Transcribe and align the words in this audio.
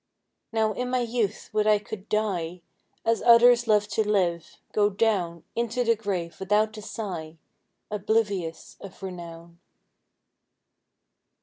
Now 0.51 0.71
in 0.73 0.89
my 0.89 1.01
youth 1.01 1.51
would 1.53 1.67
I 1.67 1.77
could 1.77 2.09
die! 2.09 2.63
As 3.05 3.21
others 3.21 3.67
love 3.67 3.87
to 3.89 4.01
live, 4.03 4.57
go 4.73 4.89
down 4.89 5.43
Into 5.55 5.83
the 5.83 5.95
grave 5.95 6.39
without 6.39 6.75
a 6.75 6.81
sigh, 6.81 7.37
Oblivious 7.91 8.77
of 8.81 9.03
renown! 9.03 9.59